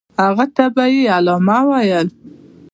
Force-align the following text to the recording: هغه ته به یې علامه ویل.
هغه 0.23 0.45
ته 0.55 0.65
به 0.75 0.83
یې 0.93 1.03
علامه 1.17 1.57
ویل. 1.69 2.07